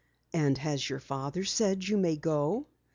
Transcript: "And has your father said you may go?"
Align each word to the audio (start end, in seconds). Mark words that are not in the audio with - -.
"And 0.33 0.57
has 0.57 0.89
your 0.89 0.99
father 0.99 1.43
said 1.43 1.87
you 1.87 1.95
may 1.95 2.15
go?" 2.15 2.65